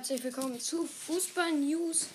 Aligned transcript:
herzlich 0.00 0.24
willkommen 0.24 0.58
zu 0.58 0.86
Fußball 0.86 1.52
News 1.52 2.06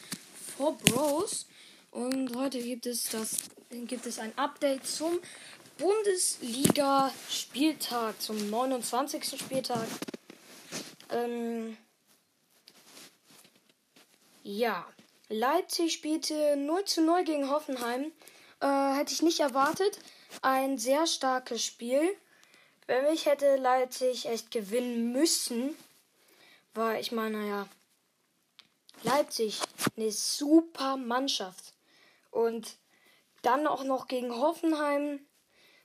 for 0.58 0.76
Bros. 0.76 1.46
Und 1.92 2.36
heute 2.36 2.60
gibt 2.60 2.88
es 2.88 3.04
das 3.10 3.42
gibt 3.70 4.08
es 4.08 4.18
ein 4.18 4.36
Update 4.40 4.88
zum 4.88 5.20
Bundesliga 5.78 7.14
Spieltag, 7.30 8.20
zum 8.20 8.50
29. 8.50 9.40
Spieltag. 9.40 9.86
Ähm, 11.12 11.78
ja, 14.42 14.84
Leipzig 15.30 15.94
spielte 15.94 16.58
0 16.58 16.86
zu 16.86 17.04
0 17.04 17.24
gegen 17.24 17.52
Hoffenheim. 17.52 18.12
Äh, 18.62 18.96
hätte 18.96 19.14
ich 19.14 19.22
nicht 19.22 19.42
erwartet. 19.42 20.00
Ein 20.42 20.80
sehr 20.80 21.06
starkes 21.06 21.64
Spiel. 21.64 22.18
Wenn 22.88 23.04
mich 23.04 23.28
hätte 23.28 23.58
Leipzig 23.58 24.26
echt 24.26 24.50
gewinnen 24.50 25.12
müssen. 25.12 25.76
Weil 26.76 27.00
ich 27.00 27.12
meine, 27.14 27.48
ja, 27.48 27.68
Leipzig, 29.02 29.62
eine 29.96 30.12
super 30.12 30.98
Mannschaft. 30.98 31.74
Und 32.32 32.76
dann 33.42 33.66
auch 33.66 33.84
noch 33.84 34.08
gegen 34.08 34.36
Hoffenheim 34.36 35.22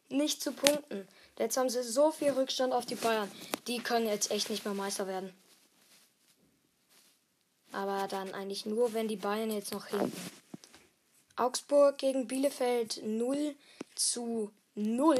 nicht 0.09 0.43
zu 0.43 0.53
punkten. 0.53 1.07
Jetzt 1.39 1.57
haben 1.57 1.71
sie 1.71 1.85
so 1.85 2.11
viel 2.11 2.31
Rückstand 2.31 2.73
auf 2.73 2.87
die 2.87 2.97
Bayern. 2.97 3.31
Die 3.69 3.79
können 3.79 4.07
jetzt 4.07 4.33
echt 4.33 4.51
nicht 4.51 4.65
mehr 4.65 4.75
Meister 4.75 5.07
werden. 5.07 5.33
Aber 7.73 8.09
dann 8.09 8.35
eigentlich 8.35 8.67
nur, 8.67 8.93
wenn 8.93 9.07
die 9.07 9.17
Bayern 9.17 9.53
jetzt 9.53 9.73
noch 9.73 9.87
hinten. 9.87 10.13
Augsburg 11.37 11.99
gegen 11.99 12.27
Bielefeld 12.27 13.01
0 13.05 13.55
zu 13.95 14.51
0. 14.75 15.17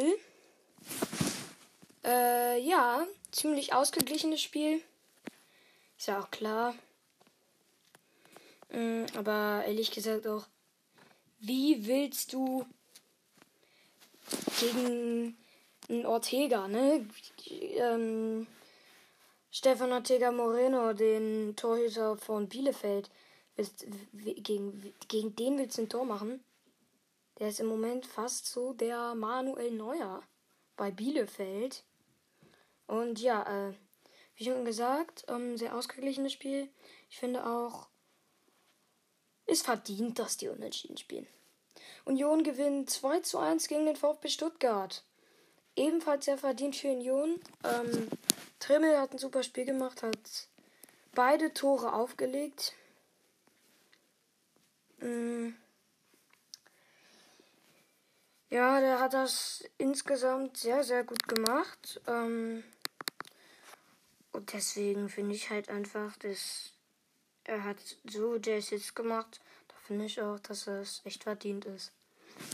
Äh, 2.05 2.61
ja, 2.61 3.07
ziemlich 3.31 3.73
ausgeglichenes 3.73 4.43
Spiel. 4.43 4.83
Ist 6.01 6.07
ja 6.07 6.19
auch 6.19 6.31
klar. 6.31 6.75
Mhm, 8.73 9.05
aber 9.19 9.65
ehrlich 9.67 9.91
gesagt 9.91 10.27
auch, 10.27 10.47
wie 11.41 11.87
willst 11.87 12.33
du 12.33 12.65
gegen 14.61 15.37
einen 15.91 16.07
Ortega, 16.07 16.69
ne? 16.69 17.07
Ähm, 17.51 18.47
Stefan 19.51 19.93
Ortega 19.93 20.33
Moreno, 20.33 20.95
den 20.95 21.55
Torhüter 21.55 22.17
von 22.17 22.49
Bielefeld, 22.49 23.11
willst, 23.57 23.87
gegen, 24.15 24.95
gegen 25.07 25.37
den 25.37 25.59
willst 25.59 25.77
du 25.77 25.83
ein 25.83 25.91
Tor 25.91 26.07
machen? 26.07 26.43
Der 27.39 27.51
ist 27.51 27.61
im 27.61 27.67
Moment 27.67 28.07
fast 28.07 28.47
so 28.47 28.73
der 28.73 29.15
Manuel 29.15 29.73
Neuer 29.73 30.23
bei 30.79 30.91
Bielefeld. 30.91 31.85
Und 32.87 33.21
ja, 33.21 33.69
äh, 33.69 33.75
wie 34.41 34.47
schon 34.47 34.65
gesagt, 34.65 35.25
ähm, 35.29 35.59
sehr 35.59 35.77
ausgeglichenes 35.77 36.33
Spiel. 36.33 36.71
Ich 37.11 37.19
finde 37.19 37.45
auch, 37.45 37.89
ist 39.45 39.67
verdient, 39.67 40.19
dass 40.19 40.39
die 40.39 40.49
unentschieden 40.49 40.97
spielen. 40.97 41.27
Union 42.07 42.43
gewinnt 42.43 42.89
2 42.89 43.21
zu 43.21 43.39
1 43.39 43.69
gegen 43.69 43.85
den 43.85 43.97
VfB 43.97 44.29
Stuttgart. 44.29 45.05
Ebenfalls 45.77 46.25
sehr 46.25 46.39
verdient 46.39 46.75
für 46.75 46.89
Union. 46.89 47.39
Ähm, 47.65 48.09
Trimmel 48.61 48.99
hat 48.99 49.13
ein 49.13 49.19
super 49.19 49.43
Spiel 49.43 49.67
gemacht, 49.67 50.03
hat 50.03 50.49
beide 51.15 51.53
Tore 51.53 51.93
aufgelegt. 51.93 52.73
Ähm, 55.03 55.55
ja, 58.49 58.81
der 58.81 59.01
hat 59.01 59.13
das 59.13 59.65
insgesamt 59.77 60.57
sehr, 60.57 60.83
sehr 60.83 61.05
gut 61.05 61.29
gemacht. 61.29 62.01
Ähm, 62.07 62.65
deswegen 64.53 65.09
finde 65.09 65.35
ich 65.35 65.51
halt 65.51 65.69
einfach, 65.69 66.17
dass 66.19 66.73
er 67.45 67.65
hat 67.65 67.79
so 68.09 68.39
der 68.39 68.59
Assist 68.59 68.95
gemacht. 68.95 69.41
Da 69.69 69.75
finde 69.87 70.05
ich 70.07 70.21
auch, 70.21 70.39
dass 70.41 70.67
es 70.67 71.03
echt 71.05 71.25
verdient 71.25 71.65
ist. 71.65 71.93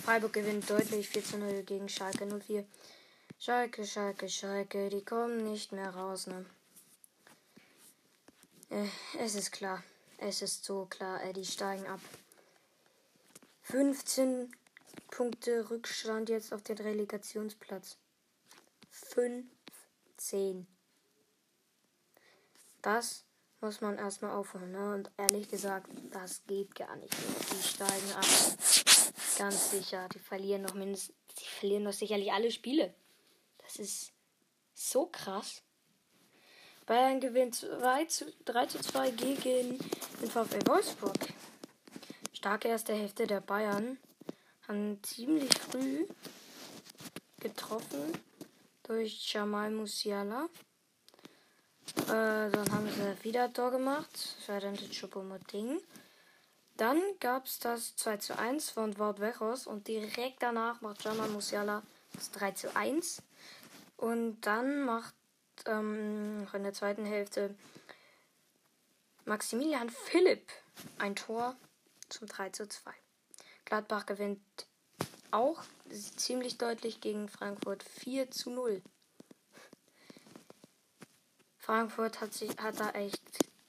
Freiburg 0.05 0.33
gewinnt 0.33 0.69
deutlich 0.69 1.09
4 1.09 1.25
zu 1.25 1.39
0 1.39 1.63
gegen 1.63 1.89
Schalke 1.89 2.27
04. 2.27 2.65
Schalke, 3.39 3.87
Schalke, 3.87 4.29
Schalke, 4.29 4.89
die 4.89 5.05
kommen 5.05 5.45
nicht 5.51 5.73
mehr 5.73 5.91
raus, 5.91 6.27
ne? 6.27 6.47
Äh, 8.71 8.87
es 9.19 9.35
ist 9.35 9.53
klar. 9.53 9.83
Es 10.19 10.43
ist 10.43 10.65
so 10.65 10.87
klar, 10.87 11.23
äh, 11.23 11.33
die 11.33 11.45
steigen 11.45 11.87
ab. 11.87 12.01
15 13.63 14.51
Punkte 15.11 15.69
Rückstand 15.71 16.29
jetzt 16.29 16.53
auf 16.53 16.63
den 16.63 16.79
Relegationsplatz. 16.79 17.97
15. 18.91 20.67
Das 22.87 23.25
muss 23.61 23.81
man 23.81 23.99
erstmal 23.99 24.31
aufholen. 24.31 24.71
Ne? 24.71 24.95
Und 24.95 25.11
ehrlich 25.17 25.49
gesagt, 25.49 25.91
das 26.13 26.47
geht 26.47 26.73
gar 26.77 26.95
nicht. 26.95 27.13
Die 27.13 27.69
steigen 27.69 28.13
ab. 28.13 28.25
Ganz 29.39 29.73
sicher. 29.73 30.09
Die 30.15 30.21
verlieren 30.21 30.63
noch 30.63 30.75
mindestens. 30.75 31.17
Die 31.37 31.49
verlieren 31.59 31.85
doch 31.85 31.93
sicherlich 31.93 32.33
alle 32.33 32.53
Spiele. 32.53 32.95
Das 33.59 33.75
ist 33.81 34.13
so 34.73 35.07
krass. 35.07 35.65
Bayern 36.87 37.19
gewinnt 37.19 37.57
2 37.57 38.05
zu, 38.05 38.33
3 38.45 38.67
zu 38.67 38.79
2 38.79 39.11
gegen 39.11 39.79
den 40.21 40.31
VfL 40.31 40.65
Wolfsburg. 40.69 41.19
Starke 42.35 42.69
erste 42.69 42.95
Hälfte 42.95 43.27
der 43.27 43.41
Bayern. 43.41 43.99
Haben 44.69 45.03
ziemlich 45.03 45.53
früh 45.59 46.07
getroffen 47.41 48.13
durch 48.85 49.33
Jamal 49.33 49.73
Musiala. 49.73 50.49
Äh, 52.07 52.51
dann 52.51 52.73
haben 52.73 52.89
sie 52.89 53.25
wieder 53.25 53.53
Tor 53.53 53.71
gemacht. 53.71 54.37
Dann 54.47 54.77
Choupo-Moting. 54.77 55.81
Dann 56.77 57.01
gab 57.21 57.47
es 57.47 57.59
das 57.59 57.97
2 57.97 58.19
zu 58.19 58.39
1 58.39 58.71
von 58.71 58.99
Wout 58.99 59.21
Wechos 59.21 59.67
und 59.67 59.89
direkt 59.89 60.43
danach 60.43 60.81
macht 60.83 61.03
Jamal 61.03 61.29
Musiala 61.29 61.83
das 62.13 62.31
3 62.33 62.51
zu 62.53 62.77
1. 62.77 63.23
Und 63.97 64.41
dann 64.43 64.85
macht 64.85 65.15
ähm, 65.67 66.47
in 66.53 66.63
der 66.63 66.75
zweiten 66.75 67.05
Hälfte 67.05 67.55
Maximilian 69.25 69.91
Philipp 69.91 70.53
ein 70.99 71.17
Tor 71.17 71.57
zum 72.09 72.29
3 72.29 72.51
zu 72.51 72.69
2. 72.69 72.93
Gladbach 73.65 74.07
gewinnt 74.07 74.41
auch 75.33 75.63
ziemlich 76.17 76.59
deutlich 76.59 77.01
gegen 77.01 77.29
Frankfurt 77.29 77.83
4 77.83 78.31
zu 78.31 78.51
0. 78.51 78.83
Frankfurt 81.67 82.21
hat, 82.21 82.33
sich, 82.33 82.57
hat 82.59 82.79
da 82.79 82.91
echt 82.93 83.21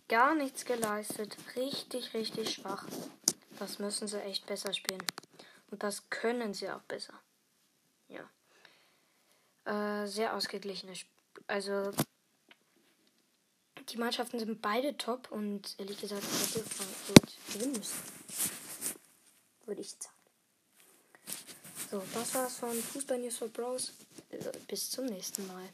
gar 0.07 0.35
nichts 0.35 0.65
geleistet. 0.65 1.35
Richtig, 1.55 2.13
richtig 2.13 2.53
schwach. 2.53 2.85
Das 3.57 3.79
müssen 3.79 4.07
sie 4.07 4.21
echt 4.21 4.45
besser 4.45 4.71
spielen. 4.71 5.03
Und 5.71 5.81
das 5.81 6.07
können 6.11 6.53
sie 6.53 6.69
auch 6.69 6.83
besser. 6.83 7.19
Ja. 8.07 8.29
Äh, 10.03 10.05
sehr 10.05 10.35
ausgeglichenes 10.35 10.99
Spiel. 10.99 11.43
Also, 11.47 11.91
die 13.89 13.97
Mannschaften 13.97 14.37
sind 14.37 14.61
beide 14.61 14.95
top 14.95 15.31
und 15.31 15.73
ehrlich 15.79 15.99
gesagt 15.99 16.21
hätte 16.21 16.63
Frankfurt 16.69 17.35
gewinnen 17.51 17.73
müssen. 17.73 17.99
Würde 19.65 19.81
ich 19.81 19.89
sagen. 19.89 20.13
So, 21.89 22.03
das 22.13 22.35
war's 22.35 22.57
von 22.57 22.73
Fußball 22.73 23.17
News 23.17 23.37
for 23.37 23.47
Bros. 23.47 23.91
Bis 24.67 24.91
zum 24.91 25.05
nächsten 25.05 25.47
Mal. 25.47 25.67